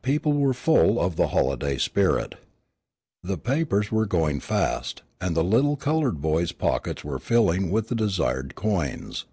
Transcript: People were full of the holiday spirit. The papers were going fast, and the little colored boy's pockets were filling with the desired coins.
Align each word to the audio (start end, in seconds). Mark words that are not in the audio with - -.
People 0.00 0.32
were 0.32 0.54
full 0.54 0.98
of 0.98 1.16
the 1.16 1.26
holiday 1.28 1.76
spirit. 1.76 2.36
The 3.22 3.36
papers 3.36 3.92
were 3.92 4.06
going 4.06 4.40
fast, 4.40 5.02
and 5.20 5.36
the 5.36 5.44
little 5.44 5.76
colored 5.76 6.22
boy's 6.22 6.52
pockets 6.52 7.04
were 7.04 7.18
filling 7.18 7.70
with 7.70 7.88
the 7.88 7.94
desired 7.94 8.54
coins. 8.54 9.26